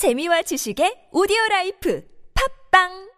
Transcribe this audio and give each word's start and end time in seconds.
재미와 0.00 0.40
지식의 0.48 1.12
오디오 1.12 1.36
life. 1.50 2.00
팟빵 2.32 3.09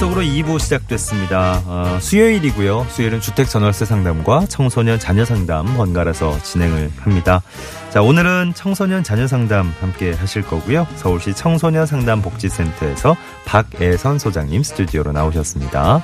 속으로 0.00 0.22
2부 0.22 0.58
시작됐습니다. 0.58 1.62
어, 1.66 1.98
수요일이고요. 2.00 2.86
수요일은 2.88 3.20
주택 3.20 3.50
전월세 3.50 3.84
상담과 3.84 4.46
청소년 4.48 4.98
자녀 4.98 5.26
상담 5.26 5.66
번갈아서 5.76 6.42
진행을 6.42 6.90
합니다. 7.00 7.42
자, 7.90 8.00
오늘은 8.00 8.54
청소년 8.56 9.02
자녀 9.04 9.26
상담 9.26 9.74
함께 9.78 10.12
하실 10.12 10.40
거고요. 10.40 10.86
서울시 10.96 11.34
청소년 11.34 11.84
상담 11.84 12.22
복지센터에서 12.22 13.14
박애선 13.44 14.18
소장님 14.18 14.62
스튜디오로 14.62 15.12
나오셨습니다. 15.12 16.02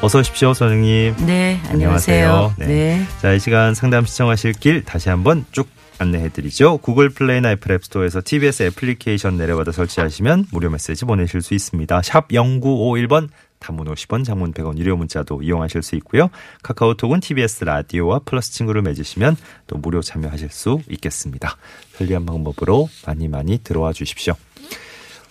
어서 0.00 0.20
오십시오, 0.20 0.54
소장님. 0.54 1.14
네, 1.26 1.60
안녕하세요. 1.68 2.54
네. 2.56 2.66
네. 2.66 3.06
자, 3.20 3.34
이 3.34 3.38
시간 3.38 3.74
상담 3.74 4.06
신청하실 4.06 4.54
길 4.54 4.84
다시 4.84 5.10
한번 5.10 5.44
쭉 5.52 5.68
안내해드리죠. 5.98 6.78
구글 6.78 7.08
플레이나 7.08 7.52
애플 7.52 7.72
앱스토어에서 7.72 8.20
TBS 8.24 8.64
애플리케이션 8.64 9.36
내려받아 9.36 9.72
설치하시면 9.72 10.46
무료 10.50 10.70
메시지 10.70 11.04
보내실 11.04 11.42
수 11.42 11.54
있습니다. 11.54 12.02
샵 12.02 12.28
0951번 12.28 13.28
단문 13.58 13.86
50원, 13.86 14.24
장문 14.24 14.52
100원 14.52 14.76
유료 14.76 14.96
문자도 14.96 15.42
이용하실 15.42 15.82
수 15.82 15.96
있고요. 15.96 16.28
카카오톡은 16.62 17.20
TBS 17.20 17.64
라디오와 17.64 18.20
플러스 18.26 18.52
친구를 18.52 18.82
맺으시면 18.82 19.36
또 19.66 19.78
무료 19.78 20.02
참여하실 20.02 20.50
수 20.50 20.80
있겠습니다. 20.90 21.56
편리한 21.96 22.26
방법으로 22.26 22.88
많이 23.06 23.28
많이 23.28 23.58
들어와 23.58 23.92
주십시오. 23.92 24.34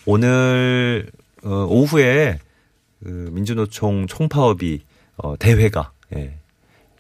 오늘 0.06 1.12
어, 1.44 1.68
오후에 1.70 2.40
그 3.04 3.30
민주노총 3.34 4.08
총파업이 4.08 4.82
어, 5.18 5.38
대회가 5.38 5.92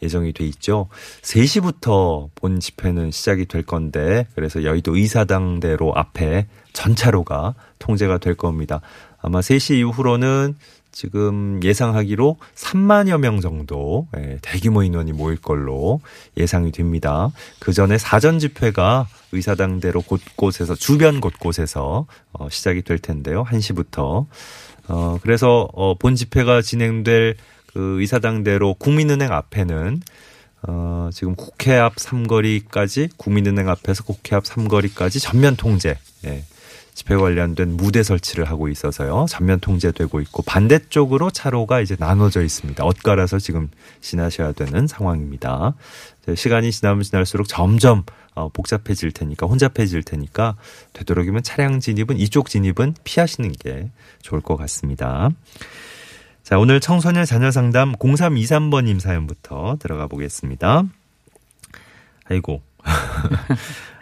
예, 0.03 0.05
예정이 0.05 0.33
돼 0.33 0.45
있죠. 0.45 0.87
3시부터 1.21 2.29
본 2.35 2.59
집회는 2.59 3.11
시작이 3.11 3.45
될 3.45 3.63
건데 3.63 4.27
그래서 4.35 4.63
여의도 4.63 4.95
의사당대로 4.95 5.93
앞에 5.95 6.47
전차로가 6.73 7.55
통제가 7.79 8.17
될 8.17 8.35
겁니다. 8.35 8.81
아마 9.21 9.39
3시 9.39 9.77
이후로는 9.77 10.55
지금 10.91 11.59
예상하기로 11.63 12.37
3만여 12.55 13.17
명 13.19 13.41
정도 13.41 14.07
예, 14.17 14.37
대규모 14.41 14.83
인원이 14.83 15.11
모일 15.11 15.37
걸로 15.37 16.01
예상이 16.37 16.71
됩니다. 16.71 17.31
그 17.59 17.73
전에 17.73 17.97
사전 17.97 18.37
집회가 18.37 19.07
의사당대로 19.31 20.01
곳곳에서 20.01 20.75
주변 20.75 21.19
곳곳에서 21.19 22.05
어, 22.33 22.49
시작이 22.49 22.83
될 22.83 22.99
텐데요. 22.99 23.43
1시부터 23.45 24.27
어 24.89 25.17
그래서 25.23 25.69
어 25.73 25.95
본 25.95 26.15
집회가 26.15 26.61
진행될 26.61 27.35
그 27.73 27.99
의사당대로 27.99 28.75
국민은행 28.75 29.31
앞에는 29.31 30.01
어 30.67 31.09
지금 31.11 31.35
국회 31.35 31.75
앞 31.75 31.93
삼거리까지 31.97 33.09
국민은행 33.17 33.67
앞에서 33.67 34.03
국회 34.03 34.35
앞 34.35 34.45
삼거리까지 34.45 35.19
전면 35.19 35.55
통제 35.55 35.97
예. 36.25 36.43
집회 36.93 37.15
관련된 37.15 37.75
무대 37.75 38.03
설치를 38.03 38.45
하고 38.45 38.67
있어서요. 38.67 39.25
전면 39.27 39.59
통제되고 39.59 40.21
있고 40.21 40.43
반대쪽으로 40.43 41.31
차로가 41.31 41.81
이제 41.81 41.95
나눠져 41.97 42.43
있습니다. 42.43 42.85
엇갈아서 42.85 43.39
지금 43.39 43.69
지나셔야 44.01 44.51
되는 44.51 44.85
상황입니다. 44.85 45.73
시간이 46.35 46.71
지나면 46.71 47.03
지날수록 47.03 47.47
점점 47.47 48.03
어, 48.35 48.49
복잡해질 48.49 49.11
테니까 49.11 49.47
혼잡해질 49.47 50.03
테니까 50.03 50.55
되도록이면 50.93 51.43
차량 51.43 51.79
진입은 51.79 52.17
이쪽 52.17 52.49
진입은 52.49 52.95
피하시는 53.03 53.51
게 53.53 53.89
좋을 54.21 54.41
것 54.41 54.55
같습니다. 54.57 55.29
자, 56.43 56.57
오늘 56.59 56.79
청소년 56.79 57.25
자녀 57.25 57.49
상담 57.51 57.93
0323번님 57.93 58.99
사연부터 58.99 59.77
들어가 59.79 60.07
보겠습니다. 60.07 60.83
아이고. 62.29 62.61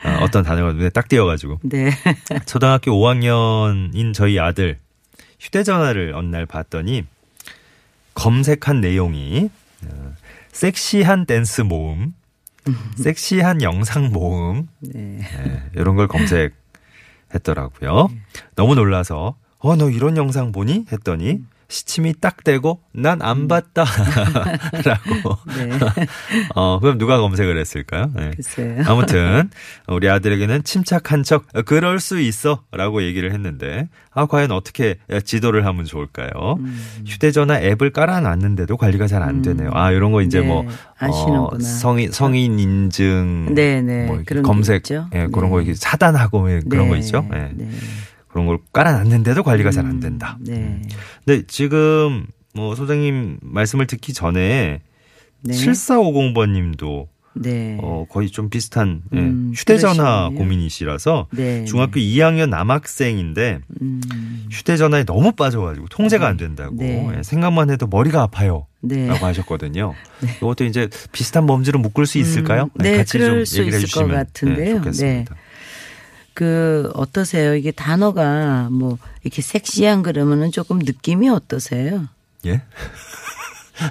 아, 0.03 0.17
어떤 0.21 0.43
단어가 0.43 0.73
눈에 0.73 0.89
딱 0.89 1.07
띄어가지고. 1.07 1.59
네. 1.63 1.91
초등학교 2.47 2.91
5학년인 2.93 4.13
저희 4.15 4.39
아들 4.39 4.79
휴대전화를 5.39 6.13
어느 6.15 6.27
날 6.27 6.45
봤더니 6.47 7.05
검색한 8.15 8.81
내용이 8.81 9.49
어, 9.85 10.13
섹시한 10.51 11.25
댄스 11.27 11.61
모음, 11.61 12.15
섹시한 12.97 13.61
영상 13.61 14.11
모음, 14.11 14.67
네. 14.79 15.19
네, 15.19 15.63
이런 15.75 15.95
걸 15.95 16.07
검색했더라고요. 16.07 18.09
너무 18.55 18.73
놀라서 18.75 19.35
어 19.59 19.75
너 19.75 19.89
이런 19.91 20.17
영상 20.17 20.51
보니 20.51 20.85
했더니 20.91 21.39
시침이 21.71 22.15
딱 22.19 22.43
되고 22.43 22.81
난 22.93 23.21
안 23.21 23.47
봤다라고. 23.47 25.37
네. 25.57 25.69
어 26.55 26.79
그럼 26.79 26.97
누가 26.97 27.17
검색을 27.19 27.57
했을까요? 27.57 28.11
네. 28.15 28.31
글쎄요. 28.35 28.83
아무튼 28.87 29.49
우리 29.87 30.09
아들에게는 30.09 30.63
침착한 30.63 31.23
척 31.23 31.45
어, 31.55 31.61
그럴 31.61 31.99
수 31.99 32.19
있어라고 32.19 33.03
얘기를 33.03 33.31
했는데 33.31 33.87
아 34.13 34.25
과연 34.25 34.51
어떻게 34.51 34.97
지도를 35.23 35.65
하면 35.65 35.85
좋을까요? 35.85 36.29
음. 36.59 37.03
휴대전화 37.07 37.61
앱을 37.61 37.91
깔아놨는데도 37.91 38.75
관리가 38.77 39.07
잘 39.07 39.21
안 39.21 39.41
되네요. 39.43 39.69
아 39.73 39.91
이런 39.91 40.11
거 40.11 40.21
이제 40.23 40.41
네, 40.41 40.47
뭐 40.47 40.65
아시는구나. 40.97 41.63
성인 41.63 42.11
성인 42.11 42.59
인증 42.59 43.53
네, 43.53 43.81
네. 43.81 44.05
뭐 44.07 44.21
검색. 44.43 44.89
예, 44.91 45.27
그런 45.31 45.45
네. 45.45 45.49
거 45.49 45.61
이렇게 45.61 45.73
차단하고 45.75 46.51
예, 46.51 46.59
그런 46.67 46.87
거 46.89 46.95
네, 46.95 46.99
있죠. 47.01 47.23
예. 47.33 47.51
네. 48.31 48.33
그런 48.33 48.45
걸 48.47 48.59
깔아놨는데도 48.73 49.43
관리가 49.43 49.71
잘 49.71 49.85
안 49.85 49.99
된다. 49.99 50.37
네. 50.39 50.53
음. 50.53 50.83
근데 51.25 51.43
지금 51.47 52.25
뭐 52.53 52.75
소장님 52.75 53.39
말씀을 53.41 53.87
듣기 53.87 54.13
전에 54.13 54.81
네. 55.43 55.53
7450번님도 55.53 57.07
네. 57.33 57.77
어, 57.81 58.05
거의 58.09 58.29
좀 58.29 58.49
비슷한 58.49 59.03
예, 59.13 59.19
음, 59.19 59.53
휴대전화 59.55 59.93
그러시네요. 60.29 60.37
고민이시라서 60.37 61.27
네. 61.31 61.63
중학교 61.63 61.99
2학년 61.99 62.49
남학생인데 62.49 63.59
음. 63.81 64.01
휴대전화에 64.51 65.05
너무 65.05 65.31
빠져가지고 65.31 65.87
통제가 65.87 66.27
안 66.27 66.35
된다고 66.35 66.75
네. 66.75 67.09
예, 67.17 67.23
생각만 67.23 67.69
해도 67.69 67.87
머리가 67.87 68.21
아파요. 68.21 68.67
네. 68.81 69.07
라고 69.07 69.25
하셨거든요. 69.25 69.93
이것도 70.37 70.65
이제 70.65 70.89
비슷한 71.13 71.47
범죄로 71.47 71.79
묶을 71.79 72.05
수 72.05 72.17
있을까요? 72.17 72.63
음, 72.63 72.69
네, 72.83 72.97
같이 72.97 73.17
그럴 73.17 73.29
좀수 73.45 73.61
얘기를 73.61 73.79
있을 73.79 73.93
것 73.93 74.01
해주시면 74.01 74.25
같은데요. 74.25 74.65
네, 74.65 74.77
좋겠습니다. 74.79 75.35
그 76.41 76.89
어떠세요? 76.95 77.53
이게 77.53 77.69
단어가 77.69 78.67
뭐 78.71 78.97
이렇게 79.21 79.43
섹시한 79.43 80.01
그러면은 80.01 80.51
조금 80.51 80.79
느낌이 80.79 81.29
어떠세요? 81.29 82.07
예? 82.47 82.63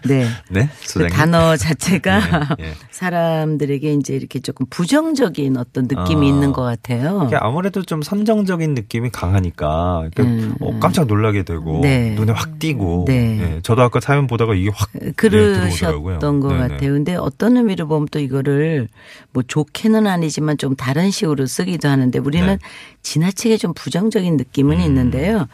네. 0.07 0.27
네? 0.51 0.69
그? 0.93 1.09
단어 1.09 1.57
자체가 1.57 2.57
네, 2.59 2.67
예. 2.67 2.75
사람들에게 2.91 3.93
이제 3.95 4.15
이렇게 4.15 4.41
조금 4.41 4.67
부정적인 4.69 5.57
어떤 5.57 5.89
느낌이 5.89 6.27
아. 6.27 6.29
있는 6.29 6.53
것 6.53 6.63
같아요. 6.63 7.29
아무래도 7.35 7.83
좀 7.83 8.03
선정적인 8.03 8.75
느낌이 8.75 9.11
강하니까 9.11 10.09
음, 10.19 10.55
어, 10.61 10.79
깜짝 10.81 11.07
놀라게 11.07 11.43
되고 11.45 11.81
네. 11.81 12.15
눈에 12.15 12.33
확 12.33 12.59
띄고 12.59 13.05
네. 13.07 13.39
예, 13.41 13.61
저도 13.63 13.83
아까 13.83 14.01
사연 14.01 14.27
보다가 14.27 14.55
이게 14.55 14.71
확 14.73 14.91
예, 15.03 15.13
들어오더라고요. 15.13 16.03
그러셨던 16.03 16.41
것 16.41 16.49
네네. 16.49 16.61
같아요. 16.69 16.93
근데 16.93 17.15
어떤 17.17 17.57
의미로 17.57 17.89
보면 17.89 18.09
또 18.11 18.19
이거를 18.19 18.89
뭐 19.33 19.43
좋게는 19.43 20.07
아니지만 20.07 20.59
좀 20.59 20.77
다른 20.77 21.11
식으로 21.11 21.47
쓰기도 21.47 21.89
하는데 21.89 22.19
우리는 22.19 22.47
네. 22.47 22.59
지나치게 23.03 23.57
좀 23.57 23.73
부정적인 23.75 24.37
느낌은 24.37 24.79
음. 24.79 24.83
있는데요. 24.83 25.47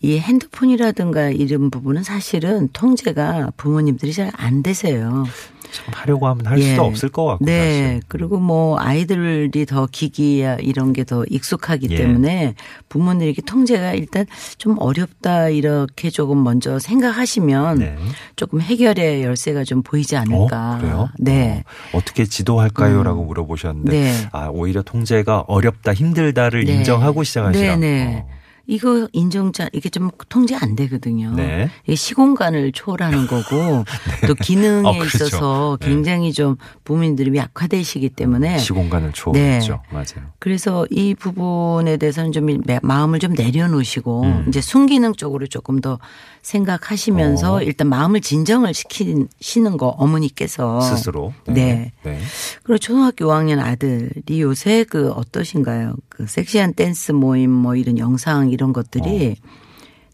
이 0.00 0.18
핸드폰이라든가 0.18 1.30
이런 1.30 1.70
부분은 1.70 2.02
사실은 2.04 2.68
통제가 2.72 3.52
부모님들이 3.56 4.12
잘 4.12 4.30
안 4.36 4.62
되세요. 4.62 5.24
참 5.70 5.84
하려고 5.92 6.26
하면 6.28 6.46
할 6.46 6.58
예. 6.60 6.70
수도 6.70 6.84
없을 6.84 7.08
것 7.10 7.24
같고 7.26 7.44
네. 7.44 7.58
사실. 7.88 8.00
그리고 8.08 8.38
뭐 8.38 8.78
아이들이 8.78 9.66
더 9.66 9.86
기기야 9.90 10.56
이런 10.60 10.92
게 10.94 11.04
더 11.04 11.24
익숙하기 11.28 11.88
예. 11.90 11.96
때문에 11.96 12.54
부모님에게 12.88 13.42
통제가 13.42 13.92
일단 13.94 14.24
좀 14.56 14.76
어렵다 14.78 15.48
이렇게 15.50 16.08
조금 16.10 16.42
먼저 16.42 16.78
생각하시면 16.78 17.78
네. 17.80 17.96
조금 18.36 18.60
해결의 18.62 19.22
열쇠가 19.24 19.64
좀 19.64 19.82
보이지 19.82 20.16
않을까. 20.16 20.76
어, 20.76 20.78
그래요? 20.80 21.08
네. 21.18 21.64
어, 21.92 22.00
떻게 22.02 22.24
지도할까요?라고 22.24 23.24
물어보셨는데 23.24 23.90
네. 23.90 24.28
아 24.32 24.48
오히려 24.48 24.80
통제가 24.82 25.40
어렵다 25.48 25.92
힘들다를 25.92 26.64
네. 26.64 26.76
인정하고 26.76 27.24
시작하시라. 27.24 27.76
네네. 27.76 28.24
어. 28.26 28.37
이거 28.70 29.08
인정자 29.14 29.70
이게 29.72 29.88
좀 29.88 30.10
통제 30.28 30.54
안 30.54 30.76
되거든요. 30.76 31.32
네. 31.34 31.70
이게 31.86 31.94
시공간을 31.96 32.72
초월하는 32.72 33.26
거고 33.26 33.84
또 34.28 34.34
기능에 34.34 34.86
어, 34.86 34.92
그렇죠. 34.92 35.24
있어서 35.24 35.78
네. 35.80 35.88
굉장히 35.88 36.34
좀 36.34 36.56
부모님들이 36.84 37.34
약화되시기 37.34 38.10
때문에 38.10 38.58
시공간을 38.58 39.12
초월했죠. 39.14 39.80
맞아요. 39.90 40.30
그래서 40.38 40.86
이 40.90 41.14
부분에 41.14 41.96
대해서는 41.96 42.32
좀 42.32 42.44
매- 42.66 42.78
마음을 42.82 43.18
좀 43.20 43.32
내려놓으시고 43.32 44.22
음. 44.24 44.44
이제 44.48 44.60
순기능 44.60 45.14
쪽으로 45.14 45.46
조금 45.46 45.80
더 45.80 45.98
생각하시면서 46.42 47.54
어. 47.54 47.62
일단 47.62 47.88
마음을 47.88 48.20
진정을 48.20 48.74
시키시는 48.74 49.78
거 49.78 49.88
어머니께서 49.88 50.80
스스로. 50.82 51.32
네. 51.46 51.90
네. 52.02 52.18
그리고 52.62 52.78
초등학교 52.78 53.26
5학년 53.26 53.60
아들이 53.60 54.40
요새 54.42 54.84
그 54.84 55.10
어떠신가요? 55.10 55.94
그 56.10 56.26
섹시한 56.26 56.74
댄스 56.74 57.12
모임 57.12 57.50
뭐 57.50 57.76
이런 57.76 57.96
영상 57.98 58.50
이런 58.58 58.72
것들이 58.72 59.36
어. 59.40 59.48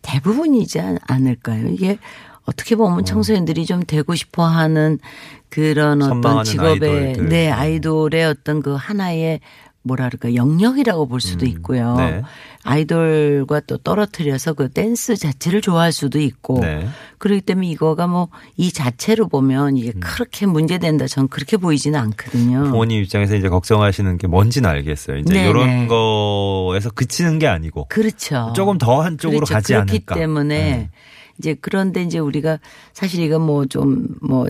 대부분이지 0.03 0.81
않- 0.81 0.99
않을까요? 1.07 1.69
이게 1.69 1.99
어떻게 2.45 2.77
보면 2.77 3.07
청소년들이 3.07 3.65
좀 3.65 3.83
되고 3.83 4.15
싶어 4.15 4.45
하는 4.45 4.99
그런 5.49 6.03
어떤 6.03 6.45
직업의 6.45 6.91
아이돌들. 6.91 7.29
네, 7.31 7.51
아이돌의 7.51 8.25
어떤 8.27 8.61
그 8.61 8.75
하나의 8.75 9.41
뭐랄까 9.85 10.35
영역이라고 10.35 11.07
볼 11.07 11.21
수도 11.21 11.47
있고요. 11.47 11.95
네. 11.97 12.23
아이돌과 12.65 13.61
또 13.67 13.77
떨어뜨려서 13.77 14.55
그 14.55 14.71
댄스 14.71 15.17
자체를 15.17 15.61
좋아할 15.61 15.93
수도 15.93 16.19
있고 16.19 16.61
네. 16.61 16.89
그렇기 17.19 17.43
때문에 17.43 17.69
이거가 17.69 18.07
뭐 18.07 18.29
이 18.57 18.73
자체로 18.73 19.29
보면 19.29 19.77
이게 19.77 19.93
그렇게 19.93 20.47
문제된다 20.47 21.07
전 21.07 21.29
그렇게 21.29 21.57
보이지는 21.57 21.99
않거든요. 21.99 22.65
부모님 22.65 23.03
입장에서 23.03 23.35
이제 23.35 23.49
걱정하시는 23.49 24.17
게 24.19 24.27
뭔지는 24.27 24.71
알겠어요. 24.71 25.19
이제 25.19 25.35
네네. 25.35 25.51
이런 25.51 25.89
거에서 25.89 26.91
그치는 26.91 27.39
게 27.39 27.47
아니고 27.49 27.87
그렇죠. 27.89 28.53
조금 28.55 28.79
더 28.79 29.03
한쪽으로 29.03 29.41
그렇죠. 29.41 29.55
가지 29.55 29.73
그렇기 29.73 29.91
않을까. 29.93 30.15
때문에 30.15 30.59
네. 30.59 30.91
이제 31.39 31.57
그런데 31.61 32.03
이제 32.03 32.19
우리가 32.19 32.59
사실 32.93 33.23
이건 33.23 33.43
뭐 33.43 33.67
좀뭐 33.67 34.47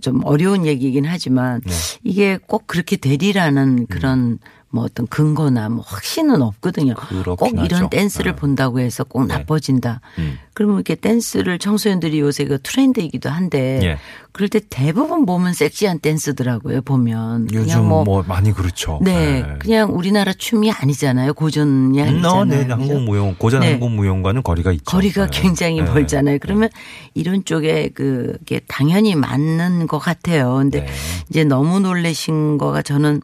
좀 0.00 0.24
어려운 0.24 0.66
얘기이긴 0.66 1.04
하지만 1.06 1.60
네. 1.64 1.72
이게 2.04 2.38
꼭 2.46 2.66
그렇게 2.66 2.96
되리라는 2.96 3.86
그런 3.86 4.38
뭐 4.72 4.84
어떤 4.84 5.06
근거나 5.08 5.68
뭐 5.68 5.84
확신은 5.86 6.42
없거든요. 6.42 6.94
꼭 7.36 7.48
이런 7.48 7.64
하죠. 7.64 7.88
댄스를 7.90 8.32
네. 8.32 8.36
본다고 8.36 8.78
해서 8.78 9.02
꼭 9.02 9.26
네. 9.26 9.34
나빠진다. 9.34 10.00
음. 10.18 10.38
그러면 10.54 10.76
이렇게 10.76 10.94
댄스를 10.94 11.58
청소년들이 11.58 12.20
요새 12.20 12.44
그 12.44 12.58
트렌드이기도 12.62 13.30
한데 13.30 13.80
예. 13.82 13.98
그럴 14.32 14.48
때 14.48 14.60
대부분 14.68 15.26
보면 15.26 15.54
섹시한 15.54 15.98
댄스더라고요. 15.98 16.82
보면 16.82 17.48
요즘 17.52 17.84
뭐, 17.86 18.04
뭐 18.04 18.22
많이 18.22 18.52
그렇죠. 18.52 19.00
네, 19.02 19.44
그냥 19.58 19.92
우리나라 19.92 20.32
춤이 20.32 20.70
아니잖아요. 20.70 21.34
고전이 21.34 22.00
음, 22.00 22.06
아니잖아요. 22.06 22.40
어, 22.40 22.44
네, 22.44 22.58
그죠? 22.58 22.72
한국 22.72 23.02
무용 23.02 23.34
고전 23.36 23.60
네. 23.60 23.72
한국 23.72 23.90
무용과는 23.90 24.42
거리가 24.44 24.70
있죠. 24.72 24.84
거리가 24.84 25.30
네. 25.30 25.40
굉장히 25.40 25.82
네. 25.82 25.90
멀잖아요. 25.90 26.38
그러면 26.40 26.68
이런 27.14 27.44
쪽에 27.44 27.88
그게 27.88 28.60
당연히 28.68 29.16
맞는 29.16 29.88
것 29.88 29.98
같아요. 29.98 30.54
근데 30.54 30.82
네. 30.82 30.92
이제 31.28 31.42
너무 31.42 31.80
놀라신 31.80 32.58
거가 32.58 32.82
저는 32.82 33.22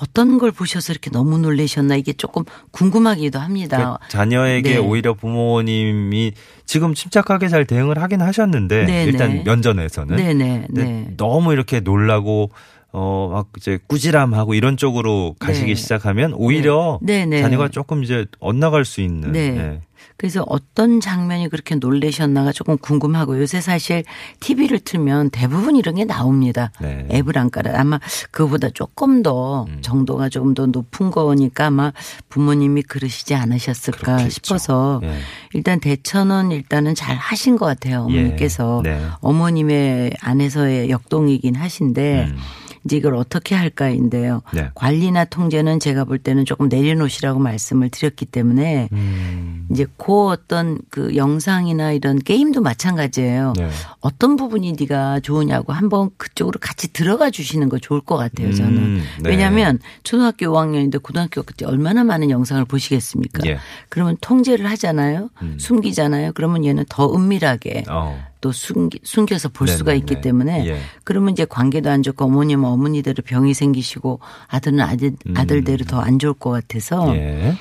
어떤 0.00 0.38
걸 0.38 0.50
보셔서 0.52 0.92
이렇게 0.92 1.10
너무 1.10 1.38
놀라셨나 1.38 1.96
이게 1.96 2.12
조금 2.12 2.44
궁금하기도 2.72 3.38
합니다. 3.38 3.98
그 4.02 4.08
자녀에게 4.08 4.70
네. 4.74 4.76
오히려 4.78 5.14
부모님이 5.14 6.32
지금 6.66 6.94
침착하게 6.94 7.48
잘 7.48 7.64
대응을 7.64 8.00
하긴 8.02 8.20
하셨는데 8.22 8.84
네, 8.84 9.04
일단 9.04 9.36
네. 9.36 9.42
면전에서는 9.44 10.16
네네, 10.16 10.64
근데 10.66 10.84
네. 10.84 11.14
너무 11.16 11.52
이렇게 11.52 11.80
놀라고 11.80 12.50
어 12.96 13.28
막 13.32 13.48
이제 13.56 13.80
꾸지람하고 13.88 14.54
이런 14.54 14.76
쪽으로 14.76 15.34
가시기 15.40 15.74
네. 15.74 15.74
시작하면 15.74 16.32
오히려 16.34 17.00
네, 17.02 17.26
네. 17.26 17.42
자녀가 17.42 17.68
조금 17.68 18.04
이제 18.04 18.26
엇나갈 18.38 18.84
수 18.84 19.00
있는 19.00 19.32
네. 19.32 19.80
네. 20.04 20.14
그래서 20.16 20.44
어떤 20.46 21.00
장면이 21.00 21.48
그렇게 21.48 21.74
놀라셨나가 21.74 22.52
조금 22.52 22.78
궁금하고 22.78 23.40
요새 23.40 23.60
사실 23.60 24.04
TV를 24.40 24.80
틀면 24.80 25.30
대부분 25.30 25.76
이런 25.76 25.96
게 25.96 26.04
나옵니다. 26.04 26.70
네. 26.80 27.06
앱을 27.10 27.36
안 27.36 27.50
깔아. 27.50 27.78
아마 27.78 27.98
그보다 28.30 28.70
조금 28.70 29.22
더 29.22 29.64
음. 29.64 29.78
정도가 29.82 30.28
조금 30.28 30.54
더 30.54 30.66
높은 30.66 31.10
거니까 31.10 31.66
아마 31.66 31.92
부모님이 32.28 32.82
그러시지 32.82 33.34
않으셨을까 33.34 33.98
그렇겠죠. 33.98 34.30
싶어서 34.30 35.00
예. 35.02 35.18
일단 35.52 35.80
대처는 35.80 36.52
일단은 36.52 36.94
잘 36.94 37.16
하신 37.16 37.56
것 37.56 37.66
같아요. 37.66 38.02
어머니께서 38.02 38.82
예. 38.86 38.90
네. 38.90 39.06
어머님의 39.20 40.14
안에서의 40.20 40.90
역동이긴 40.90 41.56
하신데 41.56 42.28
음. 42.30 42.38
이제 42.84 42.96
이걸 42.96 43.14
어떻게 43.14 43.54
할까인데요. 43.54 44.42
네. 44.52 44.70
관리나 44.74 45.24
통제는 45.24 45.80
제가 45.80 46.04
볼 46.04 46.18
때는 46.18 46.44
조금 46.44 46.68
내려놓으시라고 46.68 47.40
말씀을 47.40 47.88
드렸기 47.88 48.26
때문에 48.26 48.88
음. 48.92 49.66
이제 49.70 49.86
그 49.96 50.26
어떤 50.28 50.78
그 50.90 51.16
영상이나 51.16 51.92
이런 51.92 52.18
게임도 52.18 52.60
마찬가지예요. 52.60 53.54
네. 53.56 53.70
어떤 54.00 54.36
부분이 54.36 54.74
네가 54.78 55.20
좋으냐고 55.20 55.72
한번 55.72 56.10
그쪽으로 56.18 56.58
같이 56.60 56.92
들어가 56.92 57.30
주시는 57.30 57.70
거 57.70 57.78
좋을 57.78 58.02
것 58.02 58.16
같아요. 58.16 58.52
저는 58.52 58.76
음, 58.76 59.02
네. 59.22 59.30
왜냐하면 59.30 59.78
초등학교 60.02 60.46
5학년인데 60.46 61.02
고등학교 61.02 61.42
그때 61.42 61.64
얼마나 61.64 62.04
많은 62.04 62.28
영상을 62.28 62.62
보시겠습니까? 62.66 63.48
예. 63.48 63.58
그러면 63.88 64.18
통제를 64.20 64.66
하잖아요. 64.70 65.30
음. 65.40 65.56
숨기잖아요. 65.58 66.32
그러면 66.34 66.64
얘는 66.64 66.84
더 66.88 67.14
은밀하게 67.14 67.84
어. 67.88 68.22
또 68.44 68.52
숨기, 68.52 69.00
숨겨서 69.02 69.48
볼 69.48 69.66
수가 69.68 69.92
네네네. 69.92 69.98
있기 70.00 70.20
때문에 70.20 70.66
예. 70.66 70.78
그러면 71.02 71.32
이제 71.32 71.46
관계도 71.46 71.88
안 71.88 72.02
좋고 72.02 72.26
어머님은 72.26 72.68
어머니대로 72.68 73.22
병이 73.24 73.54
생기시고 73.54 74.20
아들은 74.48 74.80
아들, 74.80 75.16
아들대로 75.34 75.86
더 75.86 76.04
안 76.04 76.18
좋을 76.18 76.34
것 76.34 76.50
같아서 76.50 77.08
음. 77.08 77.14
예. 77.14 77.56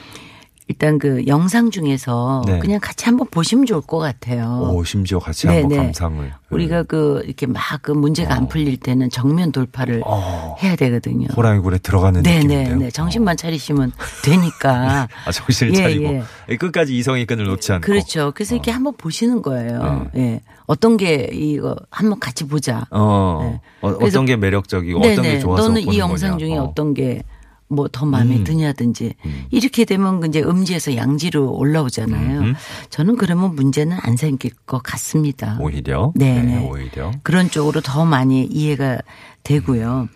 일단 0.69 0.97
그 0.97 1.27
영상 1.27 1.71
중에서 1.71 2.41
네. 2.47 2.57
그냥 2.59 2.80
같이 2.81 3.03
한번 3.06 3.27
보시면 3.30 3.65
좋을 3.65 3.81
것 3.81 4.00
같아요. 4.00 4.69
오, 4.74 4.83
심지어 4.85 5.19
같이 5.19 5.45
네, 5.45 5.59
한번 5.62 5.69
네. 5.69 5.75
감상을. 5.77 6.33
우리가 6.50 6.83
그 6.83 7.21
이렇게 7.25 7.45
막 7.47 7.81
그 7.81 7.91
문제가 7.91 8.33
안 8.36 8.47
풀릴 8.47 8.77
때는 8.77 9.09
정면 9.09 9.51
돌파를 9.51 10.03
어. 10.06 10.56
해야 10.63 10.75
되거든요. 10.77 11.27
호랑이 11.36 11.59
굴에 11.59 11.79
들어가는 11.79 12.24
네, 12.24 12.39
네, 12.39 12.44
느낌인데요. 12.44 12.77
네. 12.77 12.91
정신만 12.91 13.36
차리시면 13.36 13.91
되니까. 14.24 15.07
아, 15.25 15.31
정신을 15.31 15.74
예, 15.74 15.77
차리고 15.77 16.24
예. 16.50 16.56
끝까지 16.57 16.97
이성의 16.97 17.25
끈을 17.25 17.45
놓지 17.45 17.74
않고. 17.74 17.86
그렇죠. 17.86 18.31
그래서 18.33 18.56
이렇게 18.56 18.71
한번 18.71 18.95
보시는 18.97 19.41
거예요. 19.41 20.07
예. 20.15 20.39
어떤 20.65 20.98
게 20.98 21.30
이거 21.33 21.75
한번 21.92 22.19
같이 22.19 22.48
보자. 22.48 22.86
어, 22.92 23.39
네. 23.44 23.62
어 23.81 23.98
그래서- 23.98 24.19
떤게 24.19 24.38
매력적이고 24.38 25.00
어떤 25.00 25.15
게 25.15 25.21
네네. 25.21 25.39
좋아서 25.39 25.63
너는 25.68 25.81
이 25.81 25.98
영상 25.98 26.31
거냐. 26.31 26.39
중에 26.39 26.57
어. 26.57 26.63
어. 26.63 26.74
떤게 26.74 27.24
뭐 27.69 27.88
더 27.88 28.06
마음에 28.06 28.36
음. 28.38 28.44
드냐든지 28.44 29.15
이렇게 29.50 29.83
되면 29.83 30.24
이제 30.25 30.42
음지에서 30.44 30.95
양지로 30.95 31.54
올라오잖아요. 31.56 32.39
음. 32.42 32.54
저는 32.92 33.15
그러면 33.15 33.56
문제는 33.56 33.98
안 34.00 34.15
생길 34.15 34.51
것 34.68 34.83
같습니다. 34.83 35.57
오히려. 35.60 36.12
네네. 36.15 36.69
오히려. 36.69 37.12
그런 37.24 37.50
쪽으로 37.50 37.81
더 37.81 38.06
많이 38.06 38.44
이해가 38.44 39.00
되고요. 39.42 40.07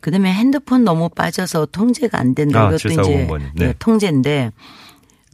그다음에 0.00 0.30
핸드폰 0.32 0.84
너무 0.84 1.08
빠져서 1.08 1.66
통제가 1.66 2.18
안 2.18 2.34
된다. 2.34 2.64
아, 2.66 2.70
그것도 2.70 2.88
이제 2.88 2.96
7450 2.96 3.26
번님. 3.28 3.48
네. 3.54 3.66
네, 3.68 3.74
통제인데 3.78 4.50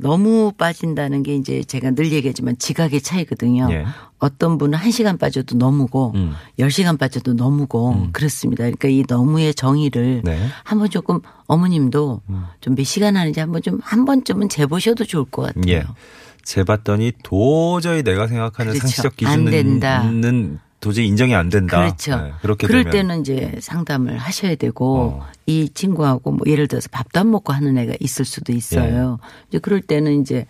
너무 0.03 0.53
빠진다는 0.57 1.23
게 1.23 1.37
이제 1.37 1.63
제가 1.63 1.93
늘 1.93 2.13
얘기하지만 2.13 2.59
지각의 2.59 3.01
차이거든요. 3.01 3.69
예. 3.71 3.85
어떤 4.19 4.57
분은 4.59 4.79
1시간 4.79 5.19
빠져도 5.19 5.57
너무고 5.57 6.13
음. 6.15 6.35
10시간 6.59 6.99
빠져도 6.99 7.35
너무고 7.35 8.09
그렇습니다. 8.13 8.63
그러니까 8.63 8.89
이 8.89 9.05
너무의 9.09 9.55
정의를 9.55 10.23
네. 10.25 10.37
음. 10.39 10.49
한번 10.65 10.91
조금 10.91 11.21
어머님도 11.47 12.21
좀몇 12.61 12.87
시간 12.87 13.17
하는지 13.17 13.41
한번 13.41 13.63
좀 13.63 13.81
한 13.83 14.05
번쯤은 14.05 14.49
재보셔도 14.49 15.05
좋을 15.05 15.25
것 15.27 15.43
같아요. 15.43 15.65
예. 15.69 15.85
재봤더니 16.45 17.13
도저히 17.23 18.03
내가 18.03 18.27
생각하는 18.27 18.73
그렇죠. 18.73 18.89
상식적 18.89 19.15
안 19.31 19.45
된다. 19.45 20.03
기준은 20.03 20.59
도저히 20.83 21.07
인정이 21.07 21.33
안 21.35 21.49
된다. 21.49 21.79
그렇죠. 21.79 22.17
네, 22.17 22.33
그렇게 22.43 22.67
그럴 22.67 22.83
되면 22.83 22.93
때는 22.93 23.21
이제 23.21 23.57
상담을 23.61 24.19
하셔야 24.19 24.57
되고 24.57 24.99
어. 24.99 25.27
이 25.47 25.71
친구하고 25.73 26.33
뭐 26.33 26.41
예를 26.47 26.67
들어서 26.67 26.89
밥도 26.91 27.21
안 27.21 27.31
먹고 27.31 27.53
하는 27.53 27.79
애가 27.79 27.95
있을 28.01 28.25
수도 28.25 28.53
있어요. 28.53 29.19
예. 29.23 29.45
이제 29.49 29.59
그럴 29.61 29.81
때는 29.81 30.21
이제 30.21 30.45